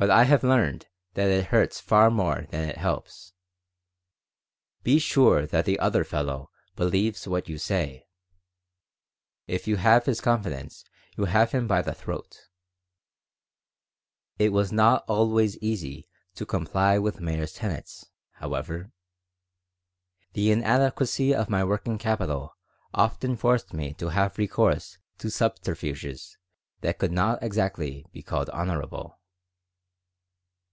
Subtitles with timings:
[0.00, 3.32] But I have learned that it hurts far more than it helps.
[4.84, 8.06] Be sure that the other fellow believes what you say.
[9.48, 10.84] If you have his confidence
[11.16, 12.46] you have him by the throat."
[14.38, 18.92] It was not always easy to comply with Meyer's tenets, however.
[20.32, 22.54] The inadequacy of my working capital
[22.94, 26.38] often forced me to have recourse to subterfuges
[26.82, 29.16] that could not exactly be called honorable.